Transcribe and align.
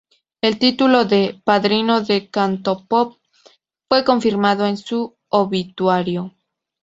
El 0.41 0.57
título 0.57 1.05
de 1.05 1.39
"Padrino 1.43 2.01
del 2.01 2.31
Cantopop" 2.31 3.19
fue 3.87 4.03
confirmado 4.03 4.65
en 4.65 4.77
su 4.77 5.15
obituario. 5.29 6.33